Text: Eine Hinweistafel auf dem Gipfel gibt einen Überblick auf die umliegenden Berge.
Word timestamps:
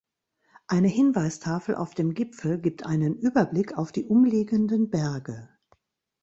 Eine 0.65 0.87
Hinweistafel 0.87 1.75
auf 1.75 1.93
dem 1.93 2.15
Gipfel 2.15 2.57
gibt 2.59 2.87
einen 2.87 3.15
Überblick 3.19 3.77
auf 3.77 3.91
die 3.91 4.03
umliegenden 4.05 4.89
Berge. 4.89 5.47